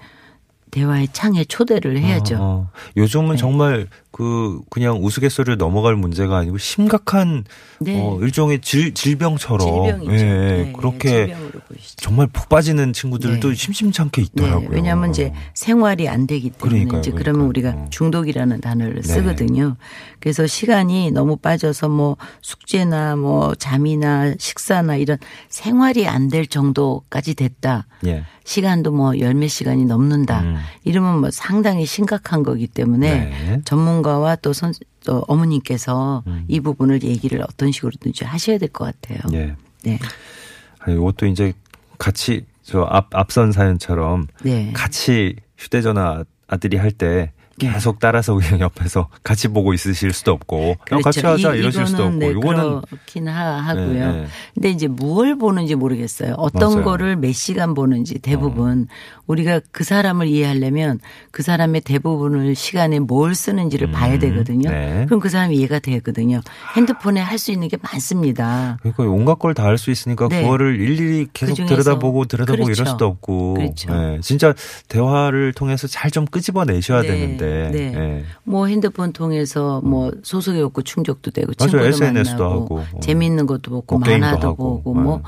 대화의 0.70 1.08
창에 1.12 1.44
초대를 1.44 1.98
해야죠. 1.98 2.36
어, 2.36 2.40
어. 2.40 2.70
요즘은 2.96 3.32
네. 3.32 3.36
정말 3.36 3.88
그 4.12 4.60
그냥 4.70 4.98
우스갯소리를 5.02 5.56
넘어갈 5.56 5.96
문제가 5.96 6.36
아니고 6.36 6.58
심각한 6.58 7.44
네. 7.80 7.98
어, 8.00 8.18
일종의 8.20 8.60
질, 8.60 8.92
질병처럼. 8.94 9.86
예, 10.12 10.22
네, 10.22 10.72
그렇게 10.76 11.08
질병으로 11.26 11.60
보시죠. 11.66 11.96
정말 11.96 12.26
푹 12.26 12.48
빠지는 12.48 12.92
친구들도 12.92 13.48
네. 13.48 13.54
심심찮게 13.54 14.22
네, 14.22 14.28
있더라고요. 14.28 14.68
왜냐하면 14.70 15.10
이제 15.10 15.32
생활이 15.54 16.08
안 16.08 16.26
되기 16.26 16.50
때문에 16.50 16.58
그러니까요, 16.84 17.00
이제 17.00 17.10
그러니까요. 17.10 17.32
그러면 17.32 17.48
우리가 17.48 17.70
어. 17.70 17.86
중독이라는 17.90 18.60
단어를 18.60 18.96
네. 18.96 19.02
쓰거든요. 19.02 19.76
그래서 20.20 20.46
시간이 20.46 21.10
너무 21.10 21.36
빠져서 21.36 21.88
뭐 21.88 22.16
숙제나 22.42 23.16
뭐 23.16 23.54
잠이나 23.54 24.34
식사나 24.38 24.96
이런 24.96 25.18
생활이 25.48 26.06
안 26.06 26.28
될 26.28 26.46
정도까지 26.46 27.34
됐다. 27.34 27.86
예. 28.06 28.24
시간도 28.44 28.90
뭐 28.92 29.18
열 29.18 29.34
몇 29.34 29.48
시간이 29.48 29.84
넘는다. 29.84 30.40
음. 30.42 30.56
이러면 30.84 31.20
뭐 31.20 31.30
상당히 31.30 31.84
심각한 31.84 32.42
거기 32.42 32.66
때문에 32.66 33.10
네. 33.12 33.60
전문가와 34.02 34.36
또 34.36 34.52
선, 34.52 34.74
또 35.06 35.24
어머님께서 35.28 36.22
음. 36.26 36.44
이 36.48 36.60
부분을 36.60 37.02
얘기를 37.02 37.40
어떤 37.42 37.72
식으로든지 37.72 38.24
하셔야 38.24 38.58
될 38.58 38.68
것 38.68 38.84
같아요. 38.84 39.18
예. 39.32 39.54
네. 39.84 39.98
아니, 40.80 40.96
이것도 40.96 41.26
이제 41.26 41.52
같이 41.98 42.44
저 42.62 42.86
앞 42.90 43.08
앞선 43.14 43.52
사연처럼 43.52 44.26
네. 44.42 44.72
같이 44.72 45.36
휴대전화 45.58 46.24
아들이 46.48 46.76
할 46.76 46.90
때 46.92 47.32
계속 47.58 47.98
따라서 47.98 48.34
그냥 48.34 48.60
옆에서 48.60 49.08
같이 49.22 49.48
보고 49.48 49.72
있으실 49.74 50.12
수도 50.12 50.32
없고 50.32 50.76
그냥 50.86 51.02
같이 51.02 51.20
하자 51.24 51.54
이- 51.54 51.58
이러실 51.58 51.86
수도 51.86 52.04
없고 52.04 52.16
네, 52.18 52.28
이거는 52.30 52.80
그렇긴 52.82 53.28
하, 53.28 53.58
하고요. 53.60 53.86
네, 54.12 54.12
네. 54.22 54.26
근데 54.54 54.70
이제 54.70 54.88
뭘 54.88 55.36
보는지 55.36 55.74
모르겠어요. 55.74 56.34
어떤 56.38 56.70
맞아요. 56.72 56.84
거를 56.84 57.16
몇 57.16 57.32
시간 57.34 57.74
보는지 57.74 58.18
대부분 58.20 58.88
우리가 59.26 59.60
그 59.70 59.84
사람을 59.84 60.26
이해하려면 60.26 60.98
그 61.30 61.42
사람의 61.42 61.82
대부분을 61.82 62.54
시간에 62.54 62.98
뭘 62.98 63.34
쓰는지를 63.34 63.90
봐야 63.92 64.18
되거든요. 64.18 64.70
네. 64.70 65.04
그럼 65.06 65.20
그 65.20 65.28
사람이 65.28 65.56
이해가 65.56 65.78
되거든요. 65.80 66.40
핸드폰에 66.76 67.20
할 67.20 67.38
수 67.38 67.50
있는 67.50 67.66
게 67.68 67.76
많습니다. 67.82 68.78
그러니까 68.82 69.02
온갖 69.04 69.38
걸 69.38 69.54
다 69.54 69.64
할 69.64 69.78
수 69.78 69.90
있으니까 69.90 70.28
네. 70.28 70.42
그거를 70.42 70.80
일일이 70.80 71.26
계속 71.32 71.54
그중에서- 71.54 71.68
들여다보고 71.68 72.24
들여다보고 72.26 72.64
그렇죠. 72.64 72.82
이럴 72.82 72.86
수도 72.92 73.06
없고 73.06 73.54
그렇죠. 73.54 73.92
예, 73.92 74.20
진짜 74.22 74.54
대화를 74.88 75.52
통해서 75.54 75.86
잘 75.88 76.12
좀 76.12 76.26
끄집어내셔야 76.26 77.00
네, 77.02 77.08
되는데 77.08 77.41
네. 77.70 77.92
예. 77.94 78.24
뭐 78.44 78.66
핸드폰 78.66 79.12
통해서 79.12 79.80
뭐 79.82 80.12
소속의 80.22 80.60
욕구 80.60 80.82
충족도 80.82 81.30
되고 81.30 81.52
맞아요. 81.58 81.70
친구도 81.70 81.86
SNS도 82.04 82.42
만나고 82.44 82.62
하고, 82.78 82.78
어. 82.96 83.00
재미있는 83.00 83.46
것도 83.46 83.70
보고 83.70 83.98
뭐 83.98 84.08
만화도 84.08 84.48
하고, 84.48 84.76
보고 84.82 84.94
뭐 84.94 85.16
네. 85.18 85.22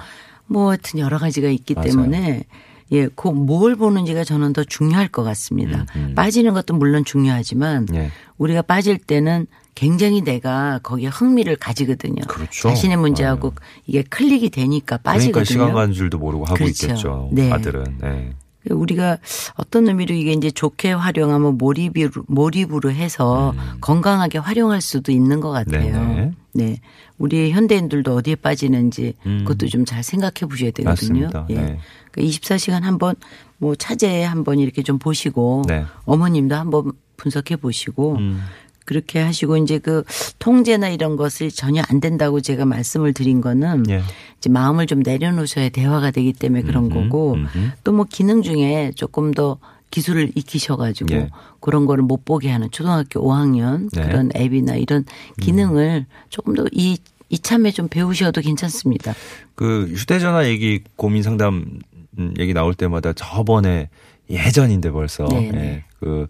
뭐 0.47 0.69
하여튼 0.69 1.01
여러 1.01 1.19
가지가 1.19 1.49
있기 1.49 1.75
맞아요. 1.75 1.89
때문에 1.89 2.45
예, 2.93 3.09
그 3.09 3.31
뭘 3.31 3.77
보는지가 3.77 4.25
저는 4.25 4.53
더 4.53 4.63
중요할 4.63 5.09
것 5.09 5.23
같습니다. 5.25 5.87
음, 5.97 6.09
음. 6.11 6.15
빠지는 6.15 6.53
것도 6.55 6.75
물론 6.75 7.05
중요하지만 7.05 7.87
예. 7.95 8.11
우리가 8.37 8.63
빠질 8.63 8.99
때는 8.99 9.47
굉장히 9.75 10.23
내가 10.23 10.79
거기에 10.83 11.09
흥미를 11.09 11.57
가지거든요. 11.57 12.23
그렇죠. 12.29 12.69
자신의 12.69 12.97
문제하고 12.99 13.55
이게 13.87 14.03
클릭이 14.03 14.51
되니까 14.51 14.99
빠지거든요. 14.99 15.33
그러니까 15.33 15.45
시간 15.53 15.73
가는 15.73 15.93
줄도 15.93 16.19
모르고 16.19 16.45
하고 16.45 16.55
그렇죠. 16.55 16.87
있겠죠. 16.87 17.29
네. 17.33 17.51
아들은. 17.51 17.99
예. 18.05 18.33
우리가 18.71 19.19
어떤 19.57 19.89
의미로 19.89 20.15
이게 20.15 20.33
이제 20.33 20.51
좋게 20.51 20.93
활용하면 20.93 21.59
몰입으로, 21.59 22.25
몰입으로 22.27 22.91
해서 22.93 23.55
건강하게 23.81 24.39
활용할 24.39 24.81
수도 24.81 25.13
있는 25.13 25.41
것 25.41 25.51
같아요. 25.51 25.95
음. 25.97 26.35
네네. 26.55 26.71
네. 26.73 26.81
우리 27.19 27.51
현대인들도 27.51 28.15
어디에 28.15 28.37
빠지는지 28.37 29.15
음. 29.27 29.45
그것도 29.47 29.69
좀 29.69 29.85
잘 29.85 30.03
생각해 30.03 30.49
보셔야 30.49 30.71
되거든요. 30.71 31.29
맞습니다. 31.29 31.47
예. 31.51 31.55
네. 31.55 31.79
그러니까 32.13 32.37
24시간 32.39 32.81
한 32.83 32.99
번 32.99 33.15
뭐 33.59 33.75
차제에 33.77 34.25
한 34.25 34.45
번 34.45 34.59
이렇게 34.59 34.83
좀 34.83 34.99
보시고 34.99 35.63
네. 35.69 35.85
어머님도 36.05 36.55
한번 36.55 36.93
분석해 37.17 37.57
보시고 37.57 38.17
음. 38.17 38.43
그렇게 38.85 39.19
하시고 39.21 39.57
이제 39.57 39.79
그 39.79 40.05
통제나 40.39 40.89
이런 40.91 41.17
것을 41.17 41.51
전혀 41.51 41.83
안 41.89 42.01
된다고 42.01 42.41
제가 42.41 42.65
말씀을 42.67 43.13
드린 43.15 43.41
거는 43.41 43.89
예. 43.89 44.03
이제 44.39 44.51
마음을 44.51 44.87
좀 44.87 45.01
내려놓으셔야 45.01 45.71
대화가 45.71 46.11
되기 46.11 46.33
때문에 46.33 46.63
그런 46.63 46.85
음흠, 46.85 46.95
거고. 46.95 47.37
또 47.83 47.93
뭐 47.95 48.05
기능 48.09 48.43
중에 48.43 48.93
조금 48.95 49.33
더 49.33 49.59
기술을 49.91 50.33
익히셔가지고 50.35 51.15
예. 51.15 51.31
그런 51.61 51.87
거를 51.87 52.03
못 52.03 52.25
보게 52.25 52.51
하는 52.51 52.69
초등학교 52.71 53.21
5학년 53.21 53.89
네. 53.93 54.03
그런 54.07 54.31
앱이나 54.37 54.75
이런 54.75 55.05
기능을 55.41 56.07
조금 56.29 56.55
더 56.55 56.65
이, 56.73 56.99
이참에 57.31 57.71
좀 57.71 57.87
배우셔도 57.89 58.41
괜찮습니다. 58.41 59.15
그 59.55 59.87
휴대전화 59.95 60.49
얘기 60.49 60.81
고민 60.97 61.23
상담 61.23 61.79
음, 62.19 62.35
얘기 62.39 62.53
나올 62.53 62.75
때마다 62.75 63.13
저번에 63.13 63.89
예전인데 64.29 64.91
벌써 64.91 65.25
네, 65.27 65.51
네. 65.53 65.59
예, 65.59 65.85
그 66.01 66.27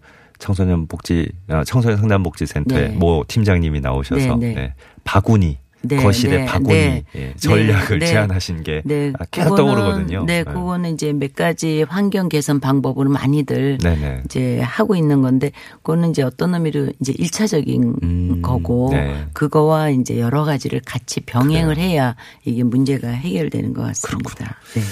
청소년 0.49 0.87
복지 0.87 1.27
아, 1.49 1.65
청소년 1.65 1.97
상담 1.97 2.23
복지 2.23 2.45
센터에 2.45 2.89
네. 2.89 2.95
모 2.95 3.25
팀장님이 3.27 3.81
나오셔서 3.81 4.37
네, 4.37 4.55
네. 4.55 4.61
예, 4.61 4.75
바구니 5.03 5.57
네, 5.87 5.97
거실에 5.97 6.39
네, 6.39 6.45
바구니 6.45 6.69
네. 6.75 7.05
예, 7.15 7.35
전략을 7.37 7.99
네, 7.99 8.05
네. 8.05 8.13
제안하신 8.13 8.63
게 8.63 8.83
네, 8.85 9.11
아, 9.19 9.25
계속 9.31 9.51
그거는- 9.53 9.57
떠오르거든요. 9.57 10.25
네, 10.27 10.39
예. 10.41 10.43
그거는 10.45 10.93
이제 10.95 11.15
몇 11.15 11.35
가지 11.35 11.83
환경 11.89 12.29
개선 12.29 12.61
방법으로 12.61 13.09
많이들. 13.09 13.79
이제 14.27 14.61
하고 14.61 14.97
있는 14.97 15.23
건데 15.23 15.51
그거는 15.77 16.11
이제 16.11 16.23
어떤 16.23 16.55
의미로 16.55 16.91
이제 17.01 17.15
일차적인 17.17 17.97
음, 18.03 18.43
거고 18.43 18.91
네. 18.93 19.25
그거와 19.33 19.91
이제 19.91 20.19
여러 20.19 20.45
가지를 20.45 20.83
같이 20.85 21.21
병행을 21.21 21.79
해야 21.79 22.17
이게 22.45 22.63
문제가 22.65 23.09
해결되는 23.09 23.73
것 23.73 23.83
같습니다. 23.83 24.57
네. 24.75 24.83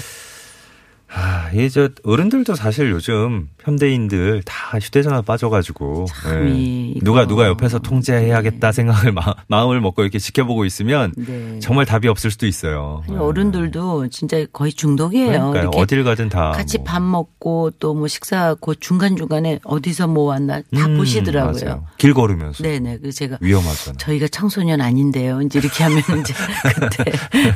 아, 1.15 1.49
이게 1.53 1.69
저 1.69 1.89
어른들도 2.03 2.55
사실 2.55 2.89
요즘 2.91 3.47
현대인들 3.59 4.41
다 4.45 4.79
휴대전화 4.79 5.21
빠져가지고 5.21 6.05
참, 6.09 6.49
예. 6.49 6.93
누가 7.01 7.27
누가 7.27 7.47
옆에서 7.47 7.79
통제해야겠다 7.79 8.71
생각을 8.71 9.11
마, 9.11 9.21
마음을 9.47 9.79
먹고 9.79 10.01
이렇게 10.01 10.17
지켜보고 10.19 10.65
있으면 10.65 11.13
네. 11.15 11.59
정말 11.59 11.85
답이 11.85 12.07
없을 12.07 12.31
수도 12.31 12.47
있어요. 12.47 13.03
아니, 13.07 13.15
예. 13.15 13.19
어른들도 13.19 14.09
진짜 14.09 14.43
거의 14.51 14.73
중독이에요. 14.73 15.51
그러니까요. 15.51 15.69
어딜 15.75 16.03
가든 16.03 16.29
다 16.29 16.51
같이 16.51 16.77
뭐. 16.79 16.85
밥 16.85 17.01
먹고 17.01 17.71
또 17.79 17.93
뭐 17.93 18.07
식사하고 18.07 18.73
중간 18.75 19.15
중간에 19.15 19.59
어디서 19.63 20.07
뭐 20.07 20.23
왔나 20.25 20.61
다 20.75 20.87
음, 20.87 20.97
보시더라고요. 20.97 21.63
맞아요. 21.63 21.85
길 21.99 22.13
걸으면서 22.15 22.63
네네. 22.63 22.97
그래서 22.97 23.15
제가 23.19 23.37
위험하잖아요. 23.39 23.97
저희가 23.97 24.27
청소년 24.29 24.81
아닌데요. 24.81 25.41
이제 25.43 25.59
이렇게 25.59 25.83
하면 25.83 25.99
이제 26.21 26.33
그때 26.75 27.11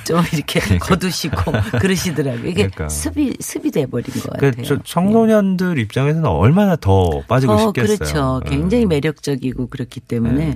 좀 0.06 0.22
이렇게 0.32 0.60
거두시고 0.78 1.36
그러시더라고요. 1.80 2.42
이게 2.48 2.68
그러니까. 2.68 2.88
습이 2.90 3.36
습이 3.48 3.72
돼 3.72 3.86
버린 3.86 4.06
것그 4.14 4.28
같아요. 4.30 4.64
저 4.66 4.78
청소년들 4.84 5.80
입장에서는 5.80 6.28
얼마나 6.30 6.76
더 6.76 7.22
빠지고 7.30 7.54
어, 7.54 7.58
싶겠어요. 7.58 7.98
그렇죠. 7.98 8.42
예. 8.46 8.50
굉장히 8.50 8.86
매력적이고 8.86 9.68
그렇기 9.68 10.02
때문에 10.02 10.46
네. 10.48 10.56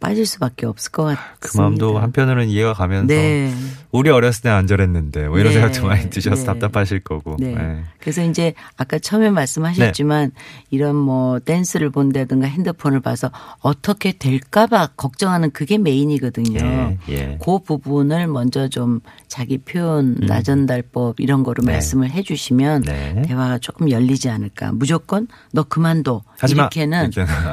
빠질 0.00 0.26
수밖에 0.26 0.66
없을 0.66 0.90
것 0.92 1.04
같습니다. 1.04 1.36
그 1.40 1.56
마음도 1.56 1.98
한편으로는 1.98 2.48
이해가 2.48 2.74
가면서 2.74 3.06
네. 3.06 3.52
우리 3.90 4.10
어렸을 4.10 4.42
때 4.42 4.48
안 4.54 4.66
저랬는데 4.66 5.28
뭐 5.28 5.38
이런 5.38 5.52
네. 5.52 5.60
생각도 5.60 5.86
많이 5.86 6.10
드셔서 6.10 6.42
네. 6.42 6.46
답답하실 6.46 7.00
거고. 7.00 7.36
네. 7.38 7.54
예. 7.58 7.84
그래서 7.98 8.22
이제 8.22 8.54
아까 8.76 8.98
처음에 8.98 9.30
말씀하셨지만 9.30 10.32
이런 10.70 10.94
뭐 10.96 11.38
댄스를 11.40 11.90
본다든가 11.90 12.46
핸드폰을 12.46 13.00
봐서 13.00 13.30
어떻게 13.60 14.12
될까봐 14.12 14.90
걱정하는 14.96 15.50
그게 15.50 15.78
메인이거든요. 15.78 16.60
예, 16.60 16.98
예. 17.08 17.38
그 17.42 17.58
부분을 17.60 18.26
먼저 18.26 18.68
좀 18.68 19.00
자기 19.26 19.58
표현, 19.58 20.14
나전달법 20.20 21.20
이런 21.20 21.42
거로 21.42 21.62
음. 21.62 21.66
네. 21.66 21.72
말씀을 21.72 22.10
해주시면 22.10 22.82
네. 22.82 23.22
대화가 23.22 23.58
조금 23.58 23.90
열리지 23.90 24.28
않을까. 24.28 24.72
무조건 24.72 25.26
너 25.52 25.62
그만둬. 25.62 26.22
이렇게는 26.48 27.10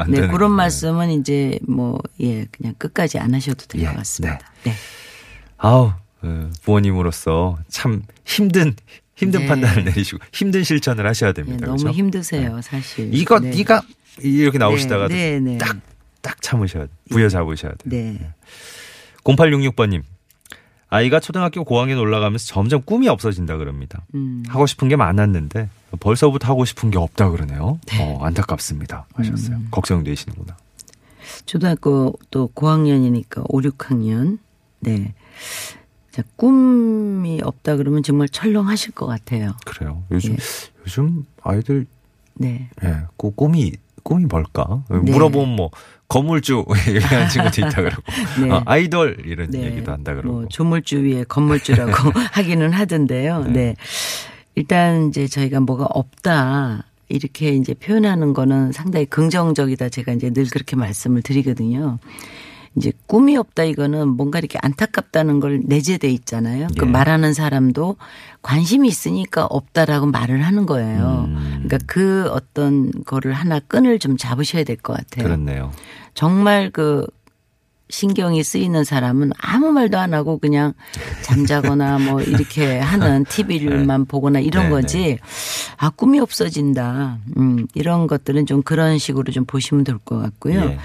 네, 0.09 0.27
그런. 0.27 0.51
말씀은 0.51 1.11
이제 1.11 1.57
뭐 1.67 1.97
예 2.19 2.30
그냥 2.51 2.75
끝까지 2.77 3.19
안 3.19 3.33
하셔도 3.33 3.65
될것 3.67 3.91
예, 3.91 3.97
같습니다. 3.97 4.39
네. 4.63 4.73
아우 5.57 5.93
어, 6.23 6.50
부모님으로서 6.63 7.57
참 7.69 8.03
힘든 8.25 8.75
힘든 9.15 9.41
네. 9.41 9.47
판단을 9.47 9.85
내리시고 9.85 10.19
힘든 10.31 10.63
실천을 10.63 11.05
하셔야 11.07 11.29
예, 11.29 11.33
됩니다. 11.33 11.67
너무 11.67 11.77
그렇죠? 11.77 11.95
힘드세요, 11.97 12.61
사실. 12.61 13.13
이거 13.13 13.39
네. 13.39 13.51
네가 13.51 13.81
이렇게 14.19 14.57
나오시다가도 14.57 15.13
네, 15.13 15.39
네, 15.39 15.51
네. 15.51 15.57
딱딱 15.57 16.41
참으셔야 16.41 16.85
돼. 16.85 16.91
부여잡으셔야 17.09 17.73
돼. 17.73 17.77
네. 17.89 18.31
0866번님. 19.23 20.03
아이가 20.93 21.21
초등학교 21.21 21.63
고학년 21.63 22.00
올라가면서 22.00 22.47
점점 22.47 22.81
꿈이 22.81 23.07
없어진다 23.07 23.55
그럽니다. 23.57 24.03
음. 24.13 24.43
하고 24.50 24.65
싶은 24.67 24.89
게 24.89 24.97
많았는데 24.97 25.69
벌써부터 26.01 26.47
하고 26.50 26.65
싶은 26.65 26.91
게 26.91 26.97
없다 26.97 27.29
그러네요. 27.29 27.79
어, 28.00 28.19
안타깝습니다. 28.21 29.05
하셨어요. 29.13 29.55
음. 29.55 29.67
걱정되시는구나. 29.71 30.57
초등학교 31.45 32.13
또 32.29 32.48
고학년이니까 32.48 33.43
5, 33.48 33.60
6학년. 33.62 34.39
네. 34.79 35.13
자, 36.12 36.24
꿈이 36.36 37.39
없다 37.43 37.77
그러면 37.77 38.03
정말 38.03 38.27
철렁하실 38.27 38.91
것 38.93 39.05
같아요. 39.05 39.53
그래요. 39.65 40.03
요즘 40.12 40.33
예. 40.33 40.38
요즘 40.86 41.25
아이들 41.41 41.86
네. 42.33 42.69
예, 42.83 42.98
그 43.17 43.31
꿈이 43.31 43.74
꿈이 44.03 44.25
뭘까? 44.25 44.83
네. 44.89 44.98
물어보면 44.98 45.55
뭐 45.55 45.69
건물주 46.07 46.65
얘기하는 46.89 47.29
친구도 47.29 47.62
있다 47.62 47.81
그러고 47.81 48.03
네. 48.41 48.50
어, 48.51 48.62
아이돌 48.65 49.21
이런 49.25 49.50
네. 49.51 49.63
얘기도 49.63 49.91
한다 49.91 50.13
그러고 50.13 50.39
뭐 50.39 50.48
조물주 50.50 51.03
위에 51.03 51.24
건물주라고 51.24 52.12
하기는 52.33 52.74
하던데요. 52.74 53.43
네. 53.45 53.51
네. 53.51 53.75
일단 54.55 55.07
이제 55.07 55.27
저희가 55.27 55.62
뭐가 55.62 55.86
없다. 55.86 56.90
이렇게 57.11 57.49
이제 57.49 57.73
표현하는 57.73 58.33
거는 58.33 58.71
상당히 58.71 59.05
긍정적이다. 59.05 59.89
제가 59.89 60.13
이제 60.13 60.29
늘 60.31 60.45
그렇게 60.45 60.75
말씀을 60.75 61.21
드리거든요. 61.21 61.99
이제 62.75 62.93
꿈이 63.05 63.35
없다 63.35 63.65
이거는 63.65 64.07
뭔가 64.07 64.39
이렇게 64.39 64.57
안타깝다는 64.61 65.41
걸 65.41 65.61
내재돼 65.65 66.09
있잖아요. 66.09 66.67
그 66.79 66.85
예. 66.85 66.89
말하는 66.89 67.33
사람도 67.33 67.97
관심이 68.41 68.87
있으니까 68.87 69.45
없다라고 69.45 70.05
말을 70.05 70.41
하는 70.43 70.65
거예요. 70.65 71.25
음. 71.27 71.63
그러니까 71.65 71.79
그 71.85 72.29
어떤 72.31 72.91
거를 73.03 73.33
하나 73.33 73.59
끈을 73.59 73.99
좀 73.99 74.15
잡으셔야 74.15 74.63
될 74.63 74.77
것 74.77 74.95
같아요. 74.95 75.25
그렇네요. 75.25 75.71
정말 76.13 76.69
그 76.71 77.05
신경이 77.91 78.43
쓰이는 78.43 78.83
사람은 78.83 79.31
아무 79.38 79.71
말도 79.71 80.00
안 80.00 80.13
하고 80.13 80.39
그냥 80.39 80.74
잠자거나 81.21 82.00
뭐 82.00 82.21
이렇게 82.21 82.79
하는 82.79 83.25
TV를만 83.29 84.05
보거나 84.05 84.39
이런 84.39 84.65
네, 84.65 84.69
거지. 84.69 85.19
아, 85.77 85.89
꿈이 85.89 86.19
없어진다. 86.19 87.19
음, 87.38 87.67
이런 87.75 88.07
것들은 88.07 88.45
좀 88.48 88.63
그런 88.63 88.98
식으로 88.98 89.31
좀 89.31 89.45
보시면 89.45 89.83
될 89.83 89.98
것 90.00 90.17
같고요. 90.19 90.60
예. 90.62 90.77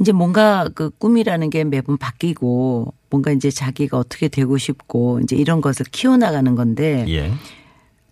이제 0.00 0.12
뭔가 0.12 0.68
그 0.74 0.90
꿈이라는 0.90 1.50
게 1.50 1.64
매번 1.64 1.96
바뀌고 1.96 2.92
뭔가 3.10 3.30
이제 3.32 3.50
자기가 3.50 3.96
어떻게 3.98 4.28
되고 4.28 4.58
싶고 4.58 5.20
이제 5.22 5.34
이런 5.36 5.60
것을 5.60 5.86
키워나가는 5.90 6.54
건데 6.54 7.04
예. 7.08 7.32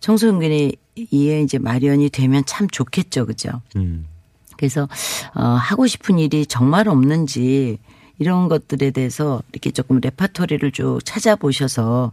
청소년이 0.01 0.75
이에 0.97 1.43
이제 1.43 1.59
마련이 1.59 2.11
되면 2.11 2.45
참 2.47 2.69
좋겠죠. 2.69 3.27
그죠? 3.27 3.51
음. 3.77 4.07
그래서 4.57 4.89
어, 5.35 5.43
하고 5.43 5.87
싶은 5.87 6.19
일이 6.19 6.47
정말 6.47 6.87
없는지 6.89 7.79
이런 8.19 8.49
것들에 8.49 8.91
대해서 8.91 9.43
이렇게 9.53 9.71
조금 9.71 10.01
레파토리를 10.01 10.71
쭉 10.73 11.01
찾아보셔서 11.05 12.13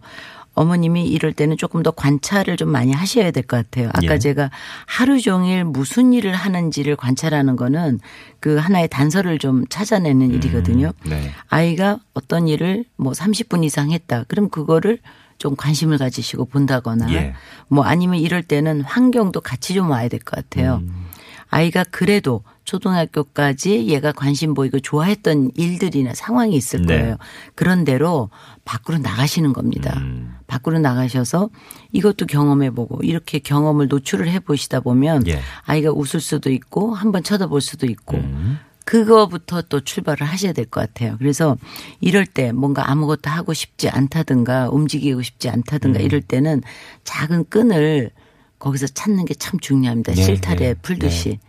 어머님이 0.55 1.07
이럴 1.07 1.31
때는 1.31 1.55
조금 1.57 1.83
더 1.83 1.91
관찰을 1.91 2.57
좀 2.57 2.69
많이 2.69 2.91
하셔야 2.91 3.31
될 3.31 3.43
것 3.43 3.57
같아요. 3.57 3.89
아까 3.93 4.15
예. 4.15 4.19
제가 4.19 4.49
하루 4.85 5.21
종일 5.21 5.63
무슨 5.63 6.11
일을 6.11 6.33
하는지를 6.33 6.95
관찰하는 6.97 7.55
거는 7.55 7.99
그 8.39 8.57
하나의 8.57 8.89
단서를 8.89 9.39
좀 9.39 9.65
찾아내는 9.69 10.31
일이거든요. 10.33 10.91
네. 11.05 11.31
아이가 11.47 11.99
어떤 12.13 12.47
일을 12.47 12.83
뭐 12.97 13.13
30분 13.13 13.63
이상 13.63 13.91
했다. 13.91 14.25
그럼 14.27 14.49
그거를 14.49 14.99
좀 15.37 15.55
관심을 15.55 15.97
가지시고 15.97 16.45
본다거나 16.45 17.13
예. 17.13 17.33
뭐 17.69 17.85
아니면 17.85 18.19
이럴 18.19 18.43
때는 18.43 18.81
환경도 18.81 19.39
같이 19.39 19.73
좀 19.73 19.89
와야 19.89 20.09
될 20.09 20.19
것 20.19 20.35
같아요. 20.35 20.81
음. 20.81 21.05
아이가 21.49 21.85
그래도 21.89 22.43
초등학교까지 22.69 23.87
얘가 23.87 24.11
관심 24.11 24.53
보이고 24.53 24.79
좋아했던 24.79 25.51
일들이나 25.55 26.13
상황이 26.13 26.55
있을 26.55 26.83
네. 26.83 26.99
거예요. 26.99 27.17
그런 27.55 27.83
대로 27.83 28.29
밖으로 28.63 28.99
나가시는 28.99 29.53
겁니다. 29.53 29.97
음. 29.97 30.35
밖으로 30.47 30.77
나가셔서 30.79 31.49
이것도 31.91 32.27
경험해 32.27 32.71
보고 32.71 33.01
이렇게 33.01 33.39
경험을 33.39 33.87
노출을 33.87 34.29
해 34.29 34.39
보시다 34.39 34.79
보면 34.81 35.25
예. 35.27 35.39
아이가 35.63 35.91
웃을 35.91 36.19
수도 36.19 36.51
있고 36.51 36.93
한번 36.93 37.23
쳐다볼 37.23 37.61
수도 37.61 37.87
있고 37.87 38.17
음. 38.17 38.59
그거부터 38.85 39.61
또 39.63 39.81
출발을 39.81 40.25
하셔야 40.25 40.53
될 40.53 40.65
것 40.65 40.81
같아요. 40.81 41.15
그래서 41.19 41.57
이럴 42.01 42.25
때 42.25 42.51
뭔가 42.51 42.89
아무것도 42.91 43.29
하고 43.29 43.53
싶지 43.53 43.89
않다든가 43.89 44.69
움직이고 44.69 45.21
싶지 45.23 45.49
않다든가 45.49 45.99
음. 45.99 46.05
이럴 46.05 46.21
때는 46.21 46.61
작은 47.03 47.45
끈을 47.49 48.11
거기서 48.59 48.87
찾는 48.87 49.25
게 49.25 49.33
참 49.35 49.59
중요합니다. 49.59 50.13
예, 50.17 50.21
실타래 50.21 50.65
예, 50.65 50.73
풀듯이. 50.75 51.29
이건 51.29 51.48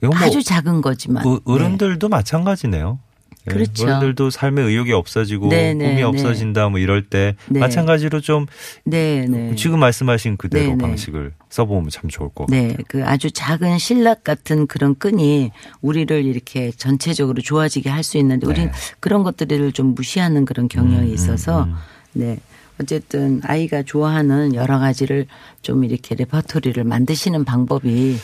뭐 0.00 0.16
아주 0.16 0.42
작은 0.42 0.80
거지만. 0.80 1.26
어, 1.26 1.40
어른들도 1.44 2.08
마찬가지네요. 2.08 2.98
예, 3.46 3.52
그렇죠. 3.52 3.84
어른들도 3.84 4.30
삶의 4.30 4.66
의욕이 4.66 4.92
없어지고 4.92 5.48
네, 5.48 5.72
네, 5.72 5.84
꿈이 5.86 5.96
네. 5.96 6.02
없어진다 6.02 6.68
뭐 6.68 6.78
이럴 6.78 7.06
때 7.06 7.34
네. 7.48 7.60
마찬가지로 7.60 8.20
좀 8.20 8.46
네, 8.84 9.26
네. 9.28 9.54
지금 9.54 9.80
말씀하신 9.80 10.36
그대로 10.36 10.70
네, 10.70 10.74
네. 10.74 10.78
방식을 10.78 11.32
써보면 11.48 11.88
참 11.90 12.10
좋을 12.10 12.28
것 12.30 12.46
같아요. 12.46 12.68
네, 12.68 12.76
그 12.88 13.04
아주 13.06 13.30
작은 13.30 13.78
신락 13.78 14.24
같은 14.24 14.66
그런 14.66 14.94
끈이 14.96 15.50
우리를 15.80 16.24
이렇게 16.24 16.72
전체적으로 16.72 17.40
좋아지게 17.40 17.88
할 17.88 18.02
수 18.02 18.18
있는데 18.18 18.46
우리는 18.46 18.70
네. 18.70 18.78
그런 19.00 19.22
것들을 19.22 19.72
좀 19.72 19.94
무시하는 19.94 20.44
그런 20.44 20.68
경향이 20.68 21.08
음, 21.08 21.14
있어서 21.14 21.64
음, 21.64 21.68
음. 21.70 21.76
네. 22.12 22.38
어쨌든 22.80 23.40
아이가 23.44 23.82
좋아하는 23.82 24.54
여러 24.54 24.78
가지를 24.78 25.26
좀 25.62 25.84
이렇게 25.84 26.14
레퍼토리를 26.14 26.82
만드시는 26.84 27.44
방법이 27.44 28.16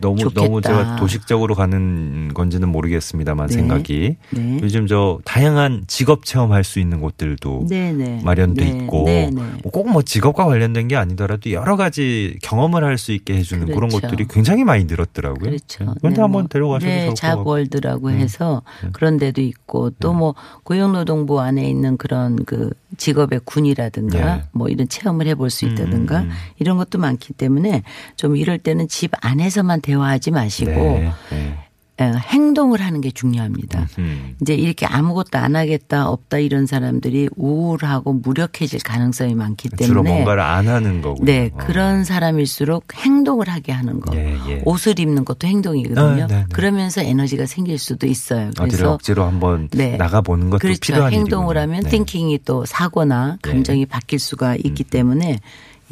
너무 0.00 0.18
좋겠다. 0.18 0.42
너무 0.42 0.60
제가 0.60 0.96
도식적으로 0.96 1.54
가는 1.54 2.32
건지는 2.34 2.68
모르겠습니다만 2.68 3.48
네. 3.48 3.54
생각이 3.54 4.16
네. 4.30 4.58
요즘 4.62 4.86
저 4.86 5.18
다양한 5.24 5.84
직업 5.86 6.24
체험할 6.24 6.64
수 6.64 6.78
있는 6.78 7.00
곳들도 7.00 7.66
네네 7.68 8.20
마련돼 8.24 8.64
네, 8.64 8.70
있고 8.70 9.04
네네. 9.04 9.42
꼭뭐 9.72 10.02
직업과 10.02 10.44
관련된 10.44 10.88
게 10.88 10.96
아니더라도 10.96 11.50
여러 11.50 11.76
가지 11.76 12.36
경험을 12.42 12.84
할 12.84 12.92
수 12.98 13.12
있게 13.12 13.34
해주는 13.34 13.66
그런 13.66 13.88
그렇죠. 13.88 14.02
것들이 14.02 14.26
굉장히 14.28 14.62
많이 14.64 14.84
늘었더라고요. 14.84 15.40
그렇죠. 15.40 15.78
그런데 15.98 16.16
네, 16.16 16.20
한번 16.20 16.30
뭐, 16.30 16.42
데려가셔도 16.48 16.88
네. 16.88 17.14
잡월드라고 17.14 18.08
음. 18.08 18.14
해서 18.14 18.62
그런 18.92 19.16
데도 19.16 19.40
있고 19.40 19.90
또 19.98 20.12
뭐 20.12 20.34
고용노동부 20.64 21.40
안에 21.40 21.68
있는 21.68 21.96
그런 21.96 22.36
그 22.44 22.70
직업의 22.98 23.40
군이라든가 23.44 24.36
네. 24.36 24.42
뭐 24.52 24.68
이런 24.68 24.86
체험을 24.88 25.26
해볼 25.28 25.48
수 25.48 25.64
음, 25.64 25.72
있다든가 25.72 26.20
음. 26.20 26.30
이런 26.58 26.76
것도 26.82 26.98
많기 26.98 27.32
때문에 27.32 27.82
좀 28.16 28.36
이럴 28.36 28.58
때는 28.58 28.88
집 28.88 29.12
안에서만 29.20 29.80
대화하지 29.80 30.30
마시고 30.30 30.70
네, 30.70 31.12
네. 31.30 31.58
에, 32.00 32.10
행동을 32.10 32.80
하는 32.80 33.02
게 33.02 33.10
중요합니다. 33.10 33.86
음. 33.98 34.34
이제 34.40 34.54
이렇게 34.54 34.86
아무것도 34.86 35.38
안 35.38 35.54
하겠다 35.54 36.08
없다 36.08 36.38
이런 36.38 36.64
사람들이 36.66 37.28
우울하고 37.36 38.14
무력해질 38.14 38.80
가능성이 38.82 39.34
많기 39.34 39.68
때문에 39.68 39.86
주로 39.86 40.02
뭔가를 40.02 40.42
안 40.42 40.68
하는 40.68 41.02
거고요. 41.02 41.24
네, 41.24 41.50
어. 41.52 41.56
그런 41.58 42.04
사람일수록 42.04 42.84
행동을 42.96 43.48
하게 43.50 43.72
하는 43.72 44.00
거. 44.00 44.16
예, 44.16 44.36
예. 44.48 44.62
옷을 44.64 44.98
입는 44.98 45.26
것도 45.26 45.46
행동이거든요. 45.46 46.24
아, 46.24 46.26
네, 46.26 46.34
네. 46.34 46.46
그러면서 46.52 47.02
에너지가 47.02 47.44
생길 47.44 47.78
수도 47.78 48.06
있어요. 48.06 48.48
어디를 48.48 48.68
그래서 48.68 48.92
억지로 48.94 49.24
한번 49.24 49.68
네. 49.72 49.98
나가 49.98 50.22
보는 50.22 50.48
것도 50.48 50.60
그렇죠. 50.60 50.80
필요한 50.80 51.12
행동을 51.12 51.56
일이군요. 51.56 51.60
하면 51.60 51.82
네. 51.84 51.90
띵킹이 51.90 52.38
또 52.46 52.64
사고나 52.64 53.36
네. 53.42 53.50
감정이 53.50 53.84
바뀔 53.84 54.18
수가 54.18 54.56
있기 54.56 54.82
때문에 54.84 55.40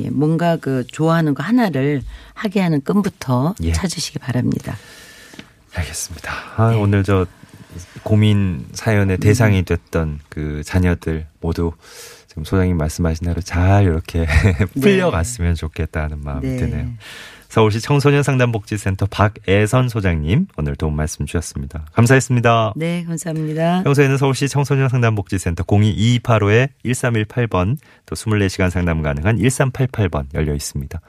예, 0.05 0.11
뭔가 0.11 0.57
그 0.57 0.87
좋아하는 0.87 1.35
거 1.35 1.43
하나를 1.43 2.03
하게 2.35 2.61
하는 2.61 2.81
끈부터 2.83 3.55
예. 3.63 3.73
찾으시기 3.73 4.19
바랍니다. 4.19 4.77
알겠습니다. 5.75 6.33
아, 6.57 6.71
네. 6.71 6.77
오늘 6.77 7.05
저 7.05 7.27
고민 8.03 8.67
사연의 8.73 9.17
음. 9.17 9.21
대상이 9.21 9.63
됐던 9.63 10.21
그 10.29 10.63
자녀들 10.65 11.27
모두 11.41 11.73
지금 12.27 12.45
소장님 12.45 12.77
말씀하신 12.77 13.27
대로 13.27 13.41
잘 13.41 13.85
이렇게 13.85 14.27
풀려갔으면 14.81 15.57
좋겠다는 15.57 16.23
마음이 16.23 16.49
네. 16.49 16.57
드네요. 16.57 16.89
서울시 17.51 17.81
청소년 17.81 18.23
상담복지센터 18.23 19.07
박애선 19.07 19.89
소장님 19.89 20.47
오늘 20.57 20.77
도움 20.77 20.95
말씀 20.95 21.27
주셨습니다. 21.27 21.85
감사했습니다. 21.93 22.75
네, 22.77 23.03
감사합니다. 23.05 23.83
평소에는 23.83 24.19
서울시 24.19 24.49
청소년 24.49 24.89
상담복지센터 24.89 25.65
0228-1318번 25.65 27.77
또 28.07 28.15
24시간 28.15 28.71
상담 28.71 29.03
가능한 29.03 29.39
1388번 29.39 30.27
열려 30.33 30.55
있습니다. 30.55 31.01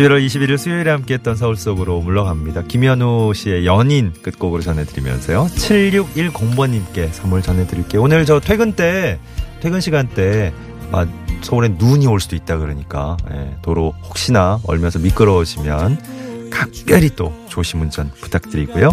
11월 0.00 0.24
21일 0.24 0.56
수요일에 0.56 0.90
함께했던 0.90 1.36
서울 1.36 1.56
속으로 1.56 2.00
물러갑니다. 2.00 2.62
김현우 2.62 3.34
씨의 3.34 3.66
연인 3.66 4.12
끝곡으로 4.22 4.62
전해드리면서요. 4.62 5.46
7610번님께 5.46 7.12
선물 7.12 7.42
전해드릴게요. 7.42 8.00
오늘 8.00 8.24
저 8.24 8.40
퇴근 8.40 8.72
때, 8.72 9.18
퇴근 9.60 9.80
시간 9.80 10.08
때, 10.08 10.54
아, 10.92 11.06
서울에 11.42 11.68
눈이 11.68 12.06
올 12.06 12.20
수도 12.20 12.34
있다 12.34 12.56
그러니까, 12.56 13.18
예, 13.30 13.56
도로 13.62 13.94
혹시나 14.04 14.58
얼면서 14.64 14.98
미끄러워지면 15.00 16.48
각별히 16.50 17.10
또 17.14 17.34
조심 17.48 17.82
운전 17.82 18.10
부탁드리고요. 18.20 18.90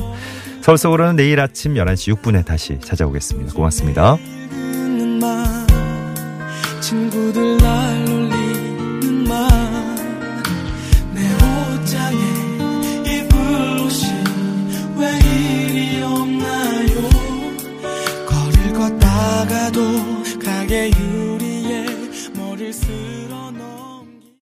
서울 0.61 0.77
속으로는 0.77 1.15
내일 1.15 1.39
아침 1.39 1.75
11시 1.75 2.15
6분에 2.15 2.45
다시 2.45 2.79
찾아오겠습니다. 2.81 3.53
고맙습니다. 3.53 4.17